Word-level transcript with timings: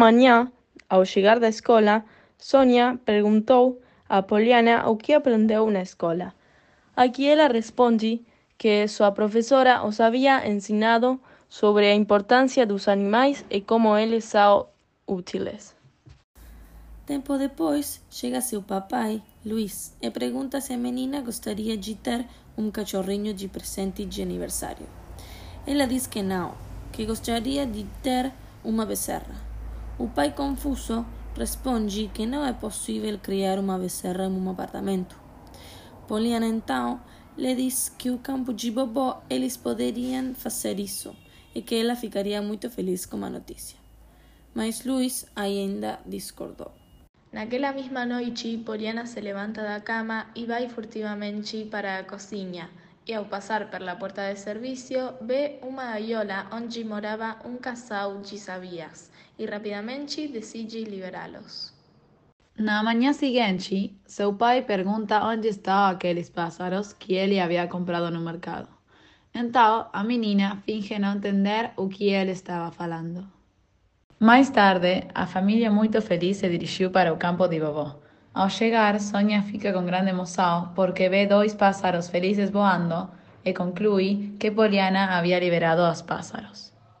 manhã, 0.00 0.50
ao 0.88 1.04
chegar 1.04 1.38
da 1.38 1.48
escola, 1.48 2.02
Sônia 2.38 2.98
perguntou 3.04 3.82
a 4.08 4.22
Poliana 4.22 4.88
o 4.88 4.96
que 4.96 5.12
aprendeu 5.12 5.70
na 5.70 5.82
escola. 5.82 6.32
A 6.96 7.06
que 7.06 7.28
ela 7.28 7.48
responde 7.48 8.24
que 8.56 8.88
sua 8.88 9.12
professora 9.12 9.84
os 9.84 10.00
havia 10.00 10.48
ensinado 10.48 11.20
sobre 11.50 11.84
a 11.86 11.94
importância 11.94 12.64
dos 12.64 12.88
animais 12.88 13.44
e 13.50 13.60
como 13.60 13.94
eles 13.94 14.24
são 14.24 14.68
úteis. 15.06 15.76
Tempo 17.04 17.36
depois, 17.36 18.00
chega 18.08 18.40
seu 18.40 18.62
papai, 18.62 19.22
Luiz, 19.44 19.94
e 20.00 20.10
pergunta 20.10 20.60
se 20.62 20.72
a 20.72 20.78
menina 20.78 21.20
gostaria 21.20 21.76
de 21.76 21.94
ter 21.94 22.24
um 22.56 22.70
cachorrinho 22.70 23.34
de 23.34 23.48
presente 23.48 24.06
de 24.06 24.22
aniversário. 24.22 24.86
Ela 25.66 25.86
diz 25.86 26.06
que 26.06 26.22
não, 26.22 26.54
que 26.92 27.04
gostaria 27.04 27.66
de 27.66 27.84
ter 28.02 28.32
uma 28.64 28.86
becerra. 28.86 29.49
O 30.00 30.08
pai, 30.08 30.32
confuso, 30.32 31.04
responde 31.36 32.10
que 32.14 32.24
não 32.24 32.42
é 32.42 32.54
possível 32.54 33.18
criar 33.18 33.58
uma 33.58 33.78
becerra 33.78 34.24
em 34.24 34.32
um 34.32 34.48
apartamento. 34.48 35.14
Poliana 36.08 36.46
então 36.46 37.02
lhe 37.36 37.54
diz 37.54 37.90
que 37.98 38.10
o 38.10 38.16
campo 38.16 38.54
de 38.54 38.70
Bobó 38.70 39.22
eles 39.28 39.58
poderiam 39.58 40.34
fazer 40.34 40.80
isso 40.80 41.14
e 41.54 41.60
que 41.60 41.74
ela 41.74 41.94
ficaria 41.94 42.40
muito 42.40 42.70
feliz 42.70 43.04
com 43.04 43.22
a 43.22 43.28
notícia. 43.28 43.76
Mas 44.54 44.86
Luiz 44.86 45.26
ainda 45.36 46.00
discordou. 46.06 46.72
Naquela 47.30 47.70
mesma 47.70 48.06
noite, 48.06 48.56
Poliana 48.64 49.04
se 49.04 49.20
levanta 49.20 49.60
da 49.62 49.80
cama 49.80 50.28
e 50.34 50.46
vai 50.46 50.66
furtivamente 50.70 51.66
para 51.66 51.98
a 51.98 52.04
cozinha. 52.04 52.70
E 53.10 53.14
ao 53.14 53.24
passar 53.24 53.68
pela 53.72 53.96
porta 53.96 54.32
de 54.32 54.38
serviço, 54.38 54.94
vê 55.20 55.58
uma 55.62 55.86
gaiola 55.94 56.46
onde 56.52 56.84
morava 56.84 57.38
um 57.44 57.56
casal 57.56 58.20
de 58.20 58.38
sabias 58.38 59.10
e 59.36 59.44
rapidamente 59.46 60.28
decide 60.28 60.84
liberá-los. 60.84 61.74
Na 62.56 62.84
manhã 62.84 63.12
seguinte, 63.12 63.98
seu 64.06 64.32
pai 64.32 64.62
pergunta 64.62 65.24
onde 65.24 65.48
estavam 65.48 65.90
aqueles 65.90 66.30
pássaros 66.30 66.92
que 66.92 67.14
ele 67.14 67.40
havia 67.40 67.66
comprado 67.66 68.12
no 68.12 68.20
mercado. 68.20 68.68
Então, 69.34 69.88
a 69.92 70.04
menina 70.04 70.62
finge 70.64 70.96
não 70.96 71.16
entender 71.16 71.72
o 71.76 71.88
que 71.88 72.10
ele 72.10 72.30
estava 72.30 72.70
falando. 72.70 73.26
Mais 74.20 74.50
tarde, 74.50 75.08
a 75.12 75.26
família 75.26 75.68
muito 75.68 76.00
feliz 76.00 76.36
se 76.36 76.48
dirigiu 76.48 76.92
para 76.92 77.12
o 77.12 77.16
campo 77.16 77.48
de 77.48 77.58
vovó. 77.58 77.88
Ao 78.32 78.48
chegar, 78.48 78.98
Sônia 79.00 79.42
fica 79.42 79.72
com 79.72 79.84
grande 79.84 80.10
emoção 80.10 80.72
porque 80.74 81.08
vê 81.08 81.26
dois 81.26 81.52
pássaros 81.54 82.08
felizes 82.08 82.48
voando 82.50 83.10
e 83.44 83.52
conclui 83.52 84.36
que 84.38 84.50
Poliana 84.50 85.16
havia 85.18 85.38
liberado 85.40 85.82
os 85.82 86.00
pássaros. 86.00 86.69